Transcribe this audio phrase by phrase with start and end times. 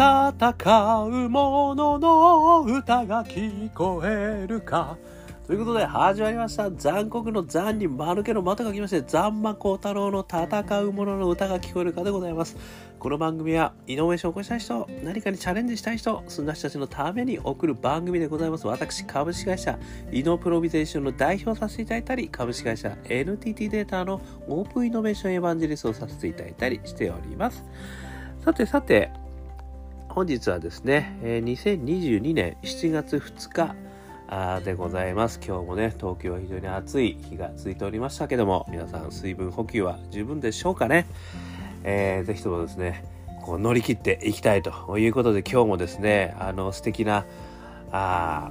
[0.00, 4.96] 戦う者のの歌が聞こえるか。
[5.46, 6.70] ということで始まりました。
[6.70, 12.56] 残酷の残に丸けのまたがきまして残魔高太郎の戦う者の歌が聞こえるかでございます。
[12.98, 18.66] この番組はイノベーションを起こしたい人何かにチャレンジしたい人そんな人たちのために送る番組でございます。
[18.66, 19.78] 私株式会社
[20.10, 27.62] イノプロビゼーションの代表させていただいたり株式会社 NTT データのオープンイノベーションエヴァンジェリストをさせていただいたりしております。
[28.42, 29.10] さてさて
[30.10, 35.38] 本日はですね、2022年7月2日でございます。
[35.40, 41.06] 今日もね、東京は非常に暑い日が続いておりましたけども、皆さん水分補給は十分でしょうかね。
[41.84, 43.04] えー、ぜひともですね、
[43.42, 47.24] こう乗り切っていきたいということで、今日もですね、あの素敵な、
[47.92, 48.50] あ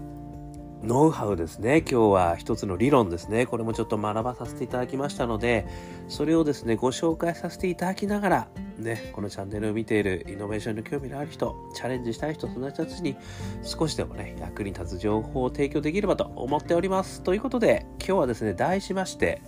[0.84, 1.80] ノウハウですね。
[1.80, 3.46] 今日は一つの理論ですね。
[3.46, 5.68] これもちょっと学ばさせていただきましたので、
[6.08, 8.48] それをですね、ご紹介させていただきながら、
[8.78, 13.18] ね、このチャンネルを見ているイノベーションに興味のある人、チャレンジしたい人、そんな人たちに
[13.62, 17.24] 少しでもね、役に立つ情報を提供できればと思っております。
[17.24, 19.42] ということで、今日はですね、題しまして、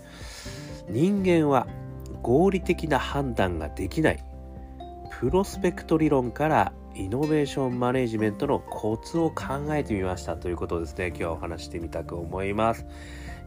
[0.89, 1.65] 人間は
[2.21, 4.23] 合理的な判断ができない、
[5.17, 12.85] プロスペクト理論からイノベーションマネジメントのコツを考えてみましたということですね、今日はお話してみたく思います。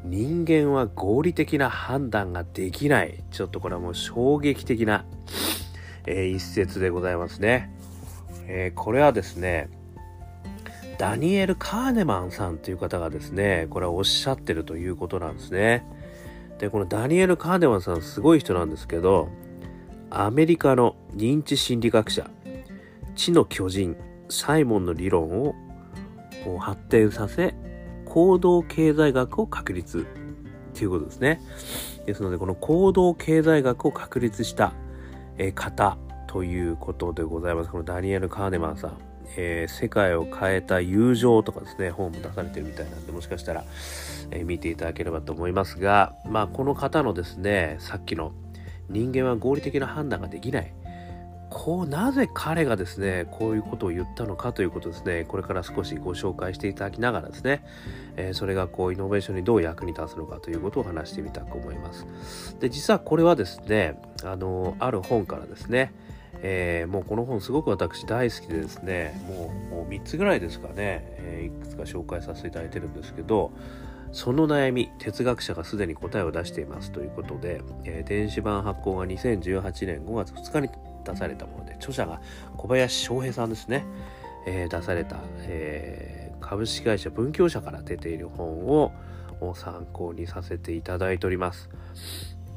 [0.05, 3.23] 人間は合理的な判断ができない。
[3.31, 5.05] ちょっとこれはもう衝撃的な、
[6.07, 7.71] えー、一節でございますね。
[8.47, 9.69] えー、これはですね、
[10.97, 15.85] ダニエル・カーネマンさんという方がですね、これはおっしゃってるということなんですね。
[16.59, 19.29] で、このダニエル・カーネマンさんすごい人なんですけど、
[20.11, 22.31] アメリカの認知心理学者、
[23.15, 23.97] 知の巨人
[24.29, 25.55] サイモンの理論を
[26.59, 27.55] 発展させ
[28.07, 30.07] 行動経済学を確立
[30.75, 31.41] ということですね。
[32.07, 34.73] ですのでこの行動経済学を確立した
[35.55, 37.71] 方ということでございます。
[37.71, 38.99] このダニエル・カーネマンさん。
[39.37, 43.65] えー、世界を変えた友情とかですね、本も出されてるみたいなんで、もしかしたら、
[44.31, 48.33] えー、見ていただければと思いますが、まあ、この方のですね、さっきの
[48.89, 50.75] 人間は合理的な判断ができない。
[51.55, 57.65] こうなぜ彼がですねこういうことを言ったのかということですねこれから少しご紹介していただきながらですね、
[58.17, 62.07] えー、それがこうイノベーションにどう役に立つのかということを話してみたく思います。
[62.59, 65.95] で実はこれはですねあのある本からですね
[66.47, 73.53] えー、もうこの本すごく私大好きでですねもうもう3つぐらいですかね、えー、いくつか紹介させていただいてるんですけど
[74.13, 80.69] その悩み哲学者がすでに答えを出していますということで、えー、電子版発行が2018年5月2日に
[81.05, 82.21] 出されたもので、著者が
[82.57, 83.85] 小林翔平さんですね、
[84.47, 88.93] えー、出された、えー、株式会社文教社から出ている本を
[89.55, 91.69] 参考にさせていただいております。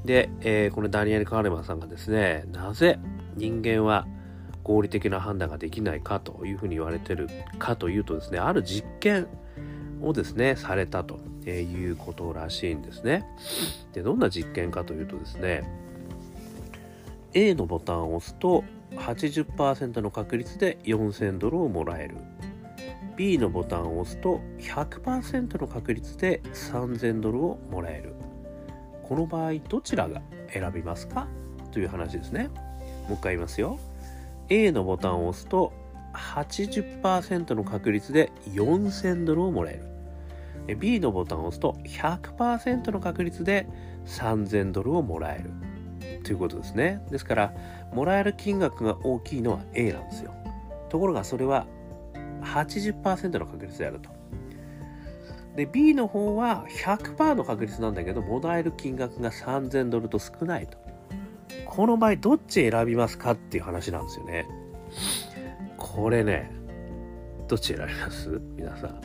[0.06, 3.00] で、えー、このダニエル・カーレマンさんがですね、なぜ
[3.36, 4.08] 人間は
[4.64, 9.28] 合理的な判断ができないかというふうに言われてるかというとですね、ある実験
[10.02, 13.26] をですね、されたということらしいんですね。
[13.94, 15.64] で、どんな実験かというとですね、
[17.40, 18.64] A のボタンを押すと
[18.96, 22.18] 80%の確率で4000ドルをもらえる。
[23.16, 28.16] B のボタンを押すと100%の確率で3000ドルをもらえる。
[29.04, 31.28] この場合どちらが選びますか？
[31.72, 32.48] という話ですね。
[33.08, 33.78] もう一回言いますよ。
[34.50, 35.74] A のボタンを押すと
[36.16, 39.80] 80%の確率で4000ドルをもらえ
[40.68, 40.76] る。
[40.76, 43.68] B のボタンを押すと100%の確率で
[44.08, 45.52] 3000ドルをもらえる。
[46.28, 47.02] ということですね。
[47.10, 47.54] ですから、
[47.94, 50.34] もらえる金額が大きいのは A なんですよ。
[50.90, 51.66] ところがそれは
[52.44, 54.10] 80%の確率であると。
[55.56, 60.78] で、B の方は100%の確率なんだけど、もらえる金額が3000ドルと少ないと。
[61.66, 64.46] この場合、どっち選びますかっていう話なんですよね。
[65.78, 66.52] これね、
[67.48, 68.42] どっち選びます？
[68.58, 69.02] 皆さん。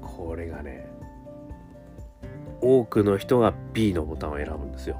[0.00, 0.88] これがね、
[2.60, 4.96] 多くの人が B のボタンを選ぶんですよ。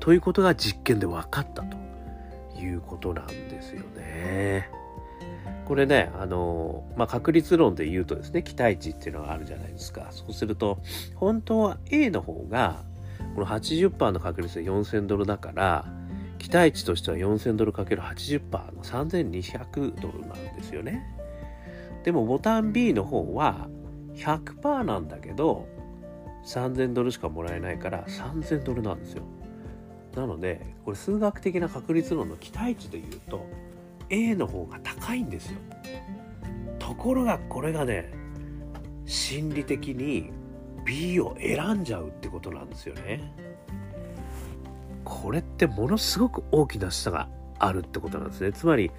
[0.00, 1.76] ということが実験で分かったと
[2.58, 4.68] いうことなんですよね。
[5.66, 10.08] これね、あの、まあ、確率論で言うとですね、期待値っていうのがあるじゃないですか。
[10.10, 10.80] そうすると、
[11.14, 12.82] 本当は A の方が、
[13.36, 15.84] この80%の確率で4000ドルだから、
[16.38, 21.04] 期待値としては4000ドル ×80% の3200ドルなんですよね。
[22.02, 23.68] でもボタン B の方は
[24.14, 25.68] 100%なんだけど、
[26.46, 29.22] 3000ドルしかもらえないから3000ドルなんですよ。
[30.14, 33.46] なのでこれ数学的な確率論の期待値で言うと
[34.08, 35.58] A の方が高いんですよ。
[36.78, 38.12] ところがこれがね
[39.06, 40.30] 心理的に
[40.84, 43.32] B を選んじゃうってことなんですよね。
[45.04, 47.28] これってものすごく大きな差が
[47.58, 48.52] あるってことなんですね。
[48.52, 48.90] つまり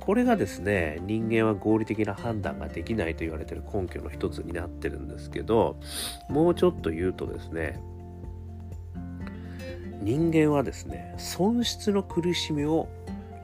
[0.00, 5.78] これがですね人間は合理的な判断ができないと言われてる根拠の一つになってるんですけど
[6.28, 7.80] もうちょっと言うとですね
[10.02, 12.88] 人間はですね損失の苦しみを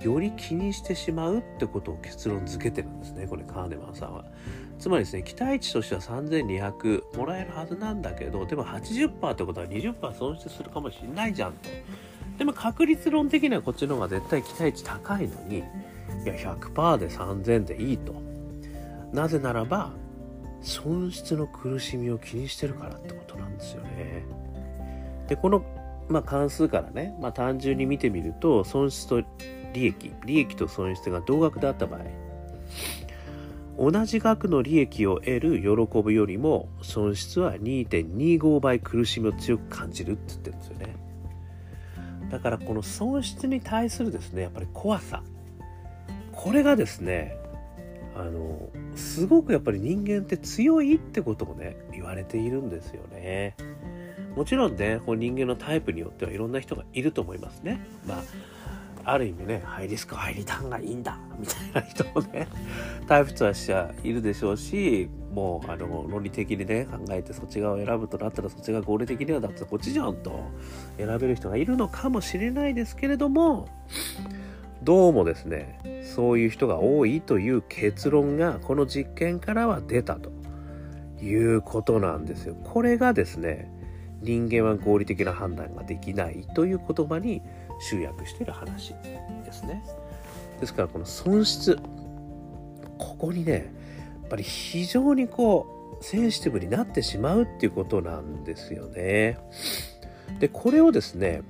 [0.02, 4.24] より気にしてしまうってことを結論付けてるんですねこれカーネマンさんは。
[4.78, 11.68] つまりですね期待値としては3200もらえるはずなんだけどでも80%ってことは20%損失するかもしれないじゃんと。
[12.38, 15.62] でも確率論的にはこっちの方が絶対期待値高いのにい
[16.24, 18.14] や100%で3000でいいと。
[19.12, 19.92] なぜならば
[20.60, 24.24] 損失の苦しみを気にしてるからってことなんですよね。
[25.28, 25.62] でこの、
[26.08, 29.22] まあ、関数からね、まあ、単純に見てみると損失と
[29.72, 32.00] 利益利益と損失が同額であった場合
[33.78, 40.96] 同じ額の利益を得る喜ぶよりも損失は2.25倍苦しみを強く感じるって言ってるんですよね。
[42.30, 45.22] だからこの損失に対するですねやっぱり怖さ。
[46.32, 47.36] これがですね
[48.16, 53.54] あのすごくやっぱり人間って強いってこともね言われているんですよね。
[54.38, 58.22] もちろんねこう人間のタイプによってはいろんな人がいると思いますねまあ
[59.04, 62.46] ある意味ね、ハイリスク、ハイリターンがいいんだ、みたいな人もね、
[63.06, 70.50] タイプとしてはいるでしょうし、もう、あの、論理的にね、考えてそっち側を選ぶとなったら、そっち側合理的には、だってこっちじゃんと
[70.98, 73.68] 選べる人がいるのかもしれないですけれども、
[74.82, 80.30] どうもですね、そういう人が多いという結論が、この実験からは出たと
[81.22, 82.54] いうことなんですよ。
[82.62, 83.77] これがですね、
[84.20, 87.42] 人間は合理的な判断ができないという言葉に
[87.80, 88.94] 集約している話
[89.44, 89.82] ですね。
[90.60, 91.78] ですからこの損失
[92.98, 99.38] ここにねやっぱり非常にこうセンシティブになってしまうっていうことなんですよね。
[100.40, 101.42] でこれをですね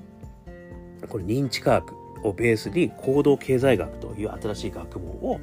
[1.09, 1.95] これ認知科学
[2.25, 5.41] をベースに行動経済学という新しい学問を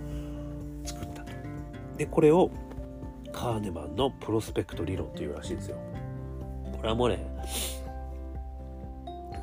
[0.86, 1.32] 作ったと。
[1.98, 2.52] でこれを
[3.32, 5.78] カーネマンのプロスペクト理論というらしいですよ。
[6.86, 7.26] これはもうね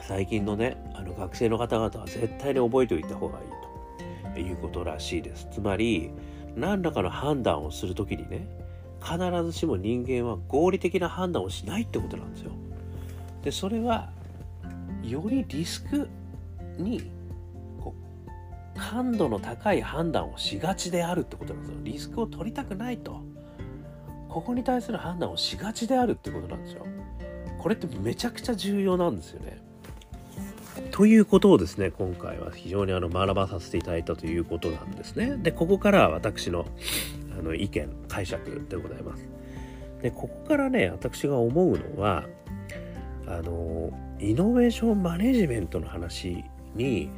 [0.01, 4.41] 最近のねあの学生の方々は絶対に覚えておいた方がいいと。
[4.41, 5.49] いうことらしいです。
[5.51, 6.13] つまり
[6.55, 8.47] 何らかの判断をする時にね
[9.03, 12.53] 必ずしも人間は合理的な判断をしないってことなんですよ。
[13.43, 14.11] でそれは
[15.03, 16.09] よりリスク
[16.79, 17.11] に
[17.81, 17.93] こ
[18.77, 21.81] う感度の高い判断をしがちであるってことなんですよ。
[21.83, 23.21] リスクを取りたくないと。
[24.29, 26.87] ここに対する判断をしがちであるってことなんですよ。
[27.63, 29.57] これってめちゃくちゃ重要なんですよね
[30.91, 35.37] ということをですね、今回は非常にあの学ばさせていただいたということなんですね。
[35.37, 36.67] で、ここからは私の
[37.39, 39.27] あの意見、解釈でございます。
[40.03, 42.27] で、ここからね、私が思うのは、
[43.27, 46.45] あの、イノベーションマネジメントの話
[46.75, 47.11] に、や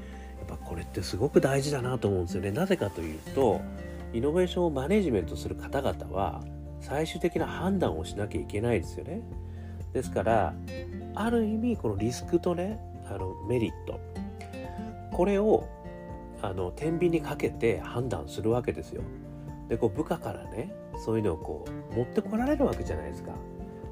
[0.44, 2.50] っぱこれってすごく大事だなと思うんですよね。
[2.50, 3.60] なぜかというと、
[4.12, 6.42] イノベーションをマネジメントする方々は、
[6.80, 9.22] 最終的な判断をしなきゃいけないですよね。
[9.94, 10.54] ですから、
[11.14, 14.00] ある意味、このリスクとね、あのメリット
[15.12, 15.68] これを
[16.42, 19.02] あの天秤にかけて判断するわけですよ。
[19.68, 20.74] でこう部下からね
[21.04, 23.32] そういうのをこう持ってこられるわけじゃないですか。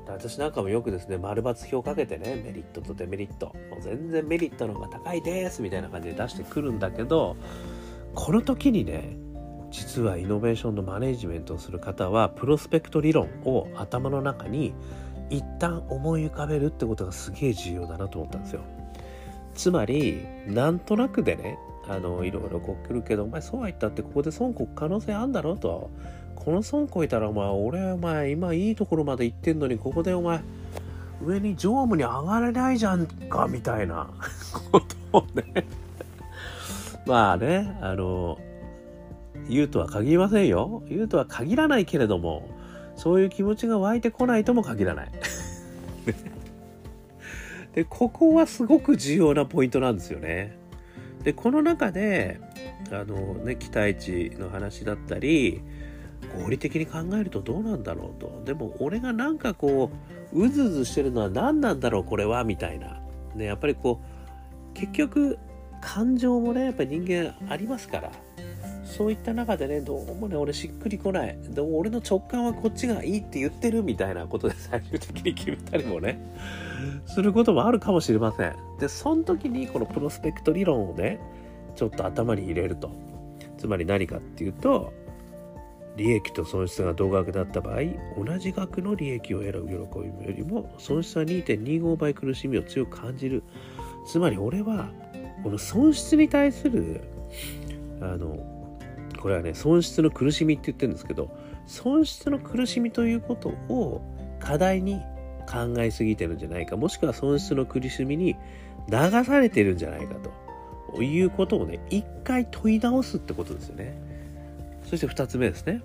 [0.06, 7.36] 私なんかもよくですね丸抜表かけてねメリットとデメリットもう全然メリットの方が高いですみたいな感じで出してくるんだけど
[8.14, 9.16] この時にね
[9.70, 14.74] 実はイノベーションのマネジメントをする方はプロスペクト理論を頭の中に
[15.32, 18.60] 一旦思い浮かべるってことがすげえ重要だなと思ったんですよ。
[19.54, 21.58] つまりなんとなくでね
[21.88, 25.90] あのいろいろこう来るけどお前そうは言ったってここで損こく可能性あんだろと。
[26.36, 30.40] この損こいたらお前俺お前今いいところまで行ってんのにここでお前
[31.24, 34.10] 上に常務に上がれないじゃんかみたいな。
[34.70, 35.66] ことをね。
[37.06, 38.38] まあねあの
[39.48, 40.82] 言うとは限りませんよ。
[40.88, 42.51] 言うとは限らないけれども。
[43.02, 45.10] そういう気持ちが湧いてこないとも限らない。
[47.74, 50.56] でここはすごく重要なポイントなんですよね。
[51.24, 52.38] でこの中で
[52.92, 55.62] あの、ね、期待値の話だったり
[56.44, 58.40] 合理的に考えるとどうなんだろうと。
[58.44, 59.90] でも俺がなんかこ
[60.32, 63.02] ううずうずしてるのは何なんだろうこれはみたいな、
[63.34, 64.00] ね、やっぱりこ
[64.70, 65.40] う結局
[65.80, 68.12] 感情もねやっぱり人間ありますから。
[68.92, 71.36] そういった中でねどうもね俺しっくりこない。
[71.40, 76.20] でも俺の直感はこっちがいいって言ってるみたいなことで最終的に決めたりもね
[77.06, 78.54] することもあるかもしれません。
[78.78, 81.18] でその時にこのプロスペクト理論をね
[81.74, 82.90] ちょっと頭に入れると。
[83.56, 84.92] つまり何かっていうと
[85.96, 87.80] 利益と損失が同額だった場合
[88.22, 89.74] 同じ額の利益を選ぶ喜
[90.20, 93.42] びよりも損失は2.25倍苦しみを強く感じる。
[94.06, 94.90] つまり俺は
[95.42, 97.02] この損失に対する
[98.00, 98.51] あの
[99.22, 101.30] これはね損失の苦しみって言ってるんですけど
[101.64, 104.02] 損失の苦しみということを
[104.40, 105.00] 課題に
[105.48, 108.34] 考えすぎてるんじゃないかもしくは損失の苦しみに
[108.90, 110.16] 流されてるんじゃないか
[110.92, 113.96] ということをね一回問い直すってことですよね。
[114.90, 115.82] そして2つ目ですね。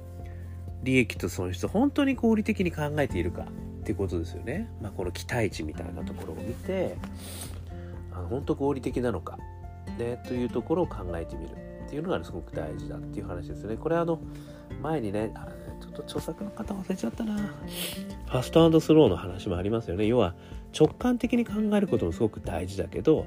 [0.82, 6.98] 利益と損失本当に合理的に考えているかっていうことですよね、まあ、この期待値みたいなところを見て
[8.12, 9.38] あの本当合理的なのか、
[9.98, 11.67] ね、というところを考えてみる。
[11.88, 13.78] っていうのが、ね、すごく大事だっていう話ですね。
[13.78, 14.20] これあの
[14.82, 15.32] 前にね
[15.80, 17.38] ちょっと著作の方忘れちゃったな。
[17.38, 20.06] ファストスローの話もありますよね。
[20.06, 20.36] 要は
[20.78, 23.26] 直感的に考えることもすごく大事だけど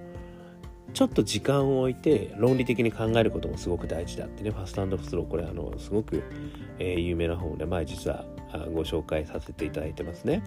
[0.93, 4.51] ちょっと時間を置いて論理的に考えることもすごく大事だってね。
[4.51, 6.23] ファストスローこれあのすごく、
[6.79, 8.27] えー、有名な本で前実は
[8.75, 10.43] ご紹介させていただいてますね。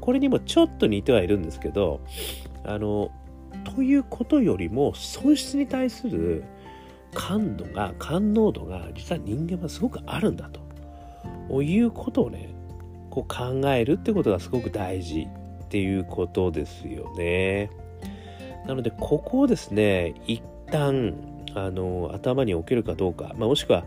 [0.00, 2.00] これにもちょっと似てはいるんですけど
[2.64, 3.10] あの
[3.64, 6.44] ということよりも損失に対する
[7.14, 12.54] 感度が感濃度が実は人間はすごくあるんだということをね
[13.10, 15.28] こう考えるってことがすごく大事
[15.64, 17.70] っていうことですよね。
[18.66, 21.14] なのでここをですね一旦
[21.54, 23.84] あの頭に置けるかどうか、まあ、もしくは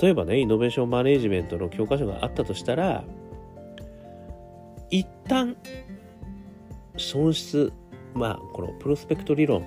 [0.00, 3.04] 例えばねイノベーションマネジメントの教科書があったとしたら
[4.90, 5.56] 一旦
[6.98, 7.72] 損失
[8.14, 9.64] まあこのプロスペクト理論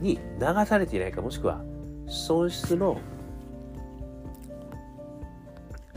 [0.00, 1.62] に流されていないかもしくは
[2.08, 3.00] 損失の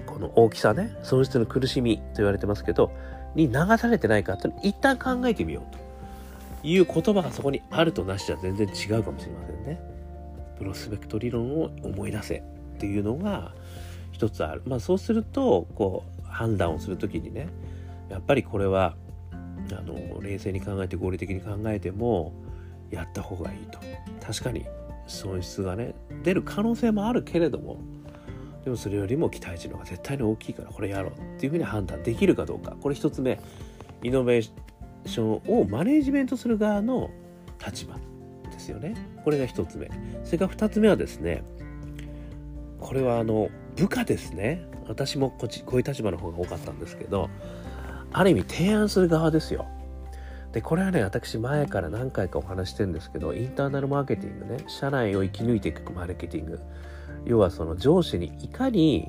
[0.05, 2.91] この大きさね損失の苦しみと言われてますけど
[3.35, 9.79] に流されてないかって一旦考えてみようという言葉がそこにあるとなしじゃ全然違うかもしれませんね。
[10.57, 12.43] プロスペクト理論を思い出せっ
[12.77, 13.53] ていうのが
[14.11, 14.61] 一つある。
[14.65, 17.47] まあそうするとこう判断をする時にね
[18.09, 18.95] やっぱりこれは
[19.71, 22.33] あの冷静に考えて合理的に考えても
[22.91, 23.79] やった方がいいと。
[24.23, 24.65] 確かに
[25.07, 27.79] 損失がね出る可能性もあるけれども
[28.63, 32.75] でもそれよりも期待値の方が絶対に大きいからこれやろうっていうふうに判断できるかどうか。
[32.79, 33.39] これ一つ目
[34.03, 34.41] イノベー
[35.05, 37.09] ションをマネジメントする側の
[37.65, 37.95] 立場
[38.51, 38.95] ですよね。
[39.23, 39.89] これが一つ目。
[40.23, 41.43] それから二つ目はですね
[42.79, 44.67] これはあの部下ですね。
[44.87, 47.29] 私もこっちこういう立場の方が多かったんですけど
[48.11, 49.65] ある意味提案する側ですよ。
[50.51, 56.59] でこれはね私前から何回かお話してるんですけどインターナルマーケティングね社内を生き抜いていくマーケティング。
[57.25, 59.07] 要はその上司にいかに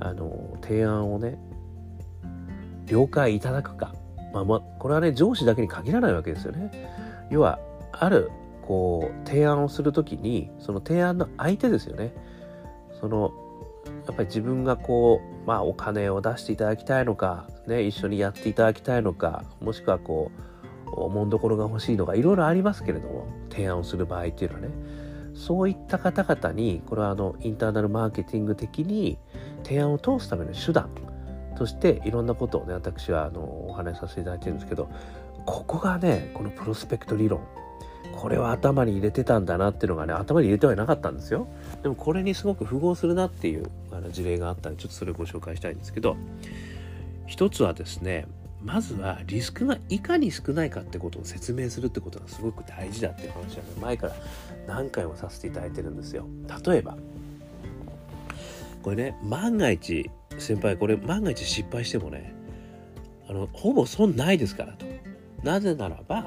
[0.00, 1.38] あの提案をね
[2.86, 3.94] 了解いただくか、
[4.32, 6.70] まあ、まあこれはね上司だけに限らないわけですよね。
[7.30, 7.58] 要は
[7.92, 8.30] ある
[8.62, 12.12] こう提案をする時にその提案の相手ですよね。
[13.00, 13.32] その
[14.06, 20.53] やっぱり自分がこうまあお金を出していただきたいのかね一緒にやっていただきたいのかもしくはこう
[20.94, 24.68] もんどころが欲しいのがいろいろありますけれども提案をする場合っていうのはね。
[25.34, 29.18] そういった方々にこれはあのインターナルマーケティング的に
[29.64, 30.88] 提案を通すための手段
[31.56, 34.88] としていろんなことをね私はあのお話しさせていただいてるんですけど
[35.44, 37.40] ここがねこのプロスペクト理論。
[38.12, 41.48] これは頭に入れてたんだなっていうのがね頭に入れてはいなかったんですよ。
[41.82, 46.16] でもこれにすごく符合するなっていうあの事例があったのでちょっとそれをご紹介したいんですけど
[47.26, 48.26] 一つはですね
[48.64, 54.14] まずはリスクがいかに少ないかってことを説明するってことがすごく大事だっていう話はね前から
[54.66, 56.26] 何回もさせていただいてるんですよ。
[56.66, 56.96] 例えば
[58.82, 62.34] これね万が一先輩これ万が一失敗してもね
[63.28, 64.86] あのほぼ損ないですからと。
[65.42, 66.26] なぜならば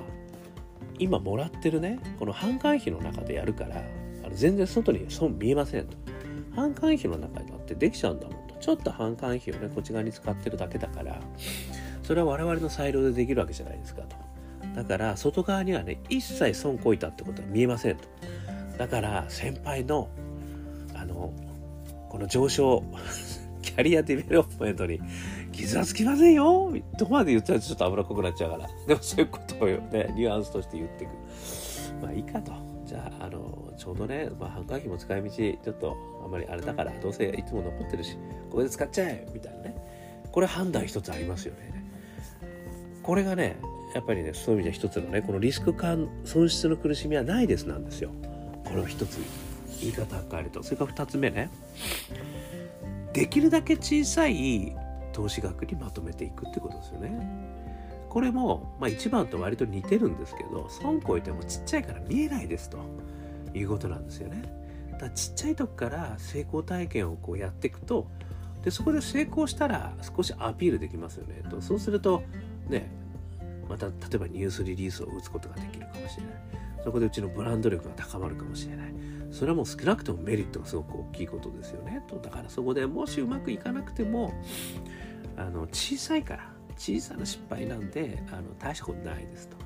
[0.99, 3.83] 今もらってるねこの販管費の中でやるから
[4.23, 5.97] あの全然外に損見えませんと。
[6.55, 8.55] 販管費の中になってできちゃうんだもんと。
[8.59, 11.19] ちょっと販管費をねこっち側に使ってるだけだから
[12.07, 14.15] それは我々の裁量でできるわけじゃないですかと。
[14.73, 18.03] だから外側にはね一切損こいたってことは見えませんと。
[18.77, 20.07] だから先輩の
[20.95, 21.33] あの
[22.07, 22.81] この上昇
[23.61, 25.01] career development に
[25.51, 26.71] 傷はつきませんよ。
[26.97, 28.69] どこまで言ったらちょっと脂っこくなっちゃうから。
[28.87, 31.11] でもそういうことをねニュアンスとして言っていく。
[32.01, 32.53] まあいいかと。
[32.85, 38.17] じゃああのちょうどね、まあ、販管費も使い道ちょっとあんまりあれだからどうせいつも残ってるし
[38.49, 39.75] これで使っちゃえみたいなね。
[40.31, 41.76] これ判断一つありますよね。
[43.07, 43.57] これがね
[43.95, 48.11] やっぱりねそういう意味では一つのねこのリスク感損失の苦しみはないですなんですよ。
[48.65, 49.17] これを一つ
[49.81, 50.61] 言い方変えると。
[50.61, 51.49] それから2つ目ね。
[53.13, 54.75] できるだけ小さい
[55.13, 57.17] 投資額にまとめていくってことですよね。
[58.09, 62.77] これも、まあ、1番と割と似てるんですけど損超えてもちっちゃいから見えないですと。
[63.53, 64.41] いうことなんですよね。
[64.91, 68.07] だからちっちゃい時から成功体験をこうやっていくと
[68.63, 71.41] でそこで成功したら少しアピールできますよね。
[71.49, 71.61] と。
[71.61, 72.23] そうすると
[72.69, 72.91] ね
[73.69, 76.33] また例えばニュースリリースを打つことができるかもしれない。
[76.83, 78.93] そこでうちのブランド力が高まるかもしれない。
[79.31, 82.01] それはもう少なくともメリットがすごく大きいことですよね。
[82.07, 84.33] とだからそこでもしうまくいかなくても
[85.35, 89.57] あの小さいから小さな失敗なんであの大したことないですと。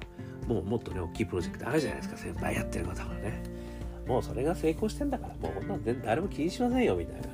[0.48, 2.18] もうもっとね大きいプロジェクトあるじゃないですか。
[2.18, 3.44] 先輩やってることからね。
[4.08, 7.28] もうそれが成功してんだからもうこんなの全然誰も気にしませんよみたいな。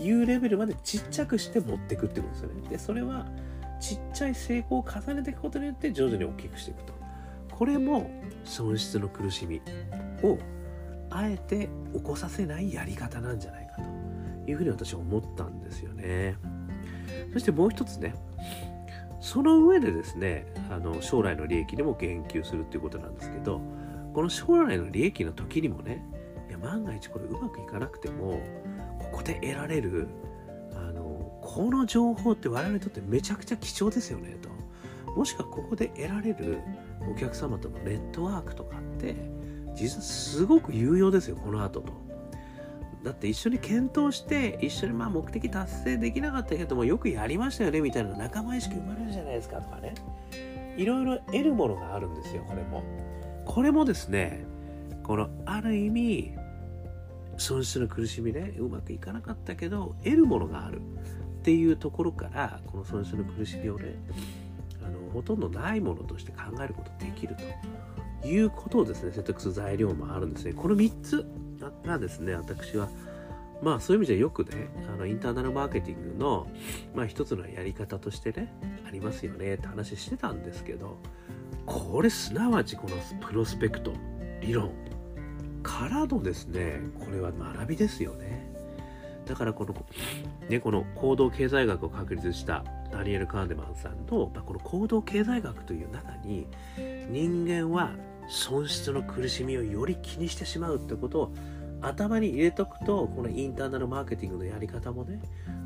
[0.00, 2.68] いうレベルまでちっちゃくして持っていくってことですよね。
[2.70, 3.26] でそれは
[3.80, 6.92] ちっちゃい成功を重ねていくことによって徐々に大きくしていくと。
[7.50, 8.08] これも
[8.44, 9.60] 損失の苦しみ
[10.22, 10.38] を
[11.10, 16.36] あえて起こさせないやり方なんじゃないかというふうに私は思ったんですよね。
[17.32, 18.14] そしてもう一つね
[19.20, 23.60] その上でですねあの将来の利益にも言及するっていうことなんですけど
[24.14, 26.04] この将来の利益の時にもね
[26.48, 28.40] いや万が一これうまくいかなくても
[28.98, 30.08] ここで得られる
[31.48, 34.50] この情報って我々にとってめちゃくちゃ貴重ですよねと。
[35.12, 36.58] もしくはここで得られる
[37.10, 39.16] お客様とのネットワークとかって
[39.74, 41.92] 実はすごく有用ですよこの後と。
[43.02, 49.94] だって一緒に検討して一緒にまあ目的達成できなかったけどもよくやりましたよねみたいな仲間意識生まれるじゃないですかとかね。
[50.76, 52.84] いろいろ得るものがあるんですよこれも。
[53.46, 54.44] これもですね
[55.02, 56.34] このある意味
[57.38, 60.82] 損失の苦しみねうまくいかなかったけど得るものがある。
[61.38, 63.94] っていうところからこの損失の苦しみをね
[64.84, 67.36] あのほとんどないものとして考えることできる
[68.22, 70.52] ということをですね説得する材料もあるんですね。
[70.52, 71.26] この3つ
[71.84, 72.88] がですね私は
[73.62, 76.48] まあそういう意味じゃよくねあのインターナルマーケティングの、
[76.94, 78.52] まあ、一つのやり方としてね
[78.86, 80.98] ありますよねって話してたんですけど
[81.66, 83.92] これすなわちこのプロスペクト
[84.40, 84.72] 理論
[85.62, 88.47] からのですねこれは学びですよね。
[89.28, 89.74] だからこの,、
[90.48, 96.46] ね、この行動経済学を確立したダニエル・カーネマンさんの、まあ、この行動経済学という中に
[97.10, 97.92] 人間は
[98.28, 101.34] 損失の苦しみをより気にしてしまうってことを
[101.80, 105.20] 頭に入れとくとこのインターナルマーケティングのやり方もね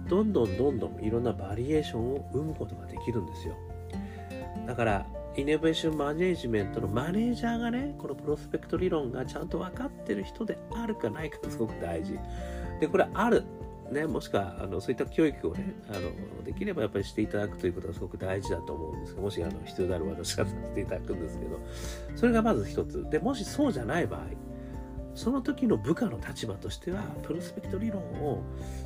[0.08, 3.54] どんどんどんどんいろんなバリエーションを生むことができるんですよ。
[4.66, 12.18] だからイノベーションマネージメントのマネージャーがねこのプロスペクト理論がちゃんと分かってる人であるかないかがすごく大事。
[12.82, 13.44] でこれある
[13.92, 21.60] ね、もしくはあのそういった教育をねあのできればやっぱりしていただくということがすごく大事だと思うんですけどもしあの必要であれば私はさせていただくんですけど
[22.16, 24.20] それがまず一つでもしそうじゃない場合
[25.14, 28.42] その時の部下の立場としてはプロスペクト理論を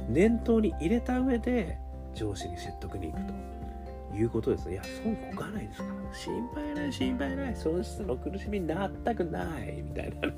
[0.08, 1.78] 念頭に入れた上で
[2.12, 4.72] 上司に説得に行くということですね。
[4.72, 6.14] いや、損こかないですから。
[6.14, 7.56] 心配ない、心配ない。
[7.56, 9.82] 損失の苦しみになったくない。
[9.82, 10.34] みたいな、ね、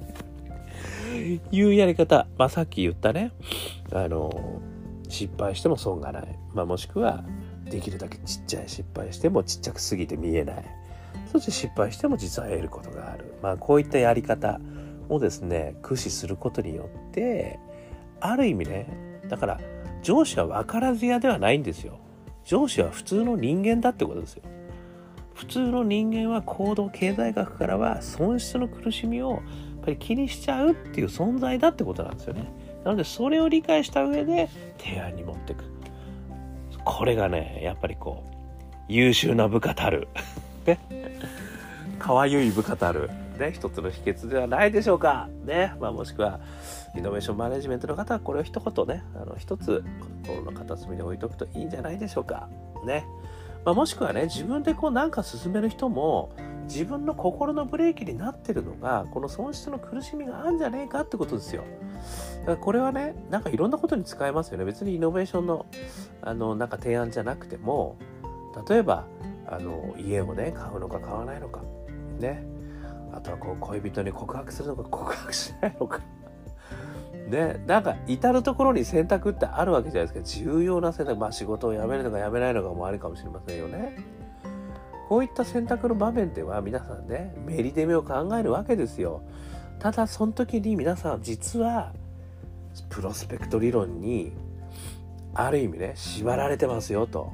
[1.51, 2.27] いうやり方。
[2.39, 3.33] まあ、さっき言ったね、
[3.93, 4.61] あの、
[5.09, 6.39] 失敗しても損がない。
[6.55, 7.25] まあ、もしくは、
[7.71, 10.65] できるだけちっちゃい失敗してもちっちゃくすぎて見えない。
[11.31, 13.35] そして失敗しても実は得ることがある。
[13.43, 14.59] まあ、こういったやり方。
[15.09, 17.59] をですね駆使することによって
[18.21, 19.61] ある意味ねだから
[20.03, 21.99] 上司は分からず屋ではないんですよ
[22.45, 24.43] 上司は普通の人間だってことですよ
[25.35, 29.43] 普通の人間は行動経済学からは損失の苦しみを
[29.89, 32.51] ぱり気にしちゃうっていう存在だってことなんですよね
[32.85, 34.49] なのでそれを理解した上で
[34.79, 35.65] 提案に持っていく
[36.85, 38.35] これがねやっぱりこう
[38.89, 40.09] 優秀な部下たる
[40.67, 40.79] ね
[41.99, 45.29] 可愛い部下たるね、一つの秘訣ではないでしょうか。
[45.45, 45.73] ね。
[45.79, 46.41] まあ、もしくは、
[46.97, 49.85] イノベーションマネジメントの方はこれを一言ね、あの一つ
[50.27, 52.49] 心の片隅に置いとくといいんじゃないでしょうか。
[52.85, 53.05] ね。
[53.65, 56.33] まあ、もしくはね、自分でこうなんか進める人も、
[56.69, 61.65] 自分の心のブレーキになってるのが、この損失の苦しみがあるんじゃねえかってことですよ。
[62.41, 64.65] だからこれはね、なんかいろんなことに使えますよね。
[64.65, 65.67] 別にイノベーションの、
[66.23, 67.97] あの、なんか提案じゃなくても、
[68.69, 69.07] 例えば、
[69.47, 71.63] あの、家をね、買うのか買わないのか。
[72.19, 72.45] ね。
[73.13, 76.01] あとはこう恋人に告白するのか告白しないのか
[77.29, 83.97] ね、なんか至る所に選択ってあるわけじゃないですか重要な選択まあ仕事を辞めるのか辞めないのかもあるかもしれませんよね
[85.09, 89.23] こういった選択の場面では皆さんねメリデメを考えるわけですよ。
[89.79, 91.95] ただその時に皆さん実は
[92.91, 94.33] プロスペクト理論に
[95.33, 97.33] ある意味ね縛られてますよと。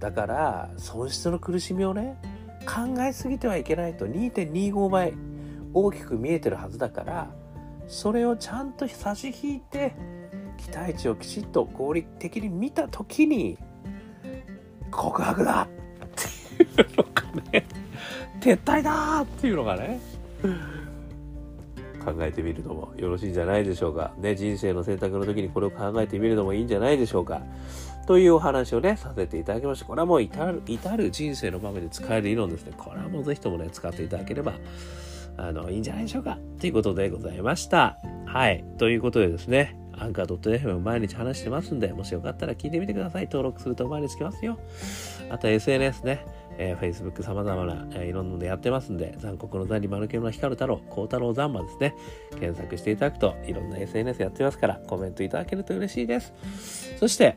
[0.00, 2.20] だから損失の苦しみをね
[2.66, 4.06] 考えすぎてはいけないと。
[4.06, 5.14] 2.25倍
[5.72, 7.30] 大きく見えてるはずだから
[7.86, 9.94] それをちゃんと差し引いて
[10.58, 13.56] 期待値をきちっと合理的に見た時に
[14.90, 15.68] 告白だ
[18.44, 20.00] 撤退だっていうのがね
[22.04, 27.40] 考えてみるのもよろしいんじゃないでしょうかね人生の選択の時にこれを考えてみるのもいいんじゃないでしょうか
[28.06, 29.86] というお話をね、させていただきました。
[29.86, 32.74] これはもう至る至る人生の場面で使える理論ですね。
[32.76, 34.52] これはもうぜひともね、使っていただければ、
[35.38, 36.38] あの、いいんじゃないでしょうか。
[36.60, 37.96] ということでございました。
[38.26, 38.62] はい。
[38.78, 43.24] ということでですね、アンカー .fm 毎日話してますんで、もしよかったら聞いてみてください。
[43.24, 44.58] 登録すると前につきますよ。
[45.30, 46.26] あと SNS ね、
[46.58, 51.94] えー、Facebook 様々な、えー、いろんなのでやってますんで、残酷の残に丸毛の光る太郎、孝太郎ザンマですね、
[52.38, 56.32] 検索していただくといろんな SNS やってますから、コメントいただけると嬉しいです。
[56.98, 57.36] そして、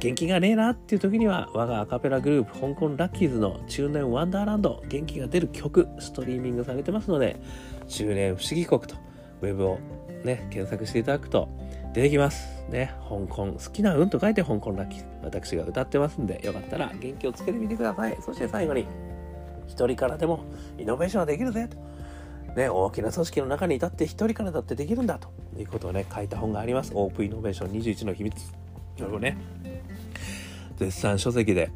[0.00, 7.38] 元気がねえなっていう時には我がアカペラグループ香港ラッキーズの中年ワンダーランド元気が出る曲ストリーミングされてますので
[7.86, 8.96] 中年不思議国と
[9.42, 9.78] ウェブを
[10.24, 11.50] ね検索していただくと
[11.92, 12.62] 出てきます。
[12.68, 15.04] ね、香港、好きな運と書いて香港ラッキー。
[15.24, 18.16] 私が歌ってますんで、よかったら元気をつけてみてください。
[18.24, 18.86] そして最後に、
[19.66, 20.44] 一人からでも
[20.78, 21.76] イノベーションはできるぜと。
[22.54, 26.92] ね、大きな組織の中にいたって一人からだってできるんだということをね、書いた本があります。
[26.94, 28.36] オープンイノベーション21の秘密。
[28.98, 29.36] これをね、
[30.76, 31.70] 絶賛書籍で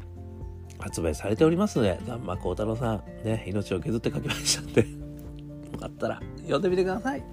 [0.79, 7.23] 発売されておりますので、ザンマコウタロさん、ね、命を削って書きましたんで、よかったら読んでみてください。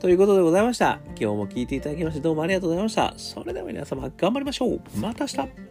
[0.00, 0.98] ということでございました。
[1.08, 3.12] 今日も聞いていただきましてどうもありがとうございました。
[3.18, 4.80] それでは皆様頑張りましょう。
[4.98, 5.69] また明日